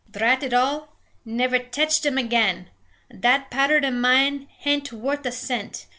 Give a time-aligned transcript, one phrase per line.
[0.09, 0.95] "Drat it all!
[1.25, 2.69] Never tetched 'im again.
[3.11, 5.85] That paowder o' mine hain't wuth a cent.